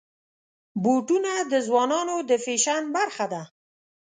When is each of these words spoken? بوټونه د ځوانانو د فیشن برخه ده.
بوټونه 0.83 1.31
د 1.51 1.53
ځوانانو 1.67 2.15
د 2.29 2.31
فیشن 2.45 2.83
برخه 2.97 3.25
ده. 3.33 3.43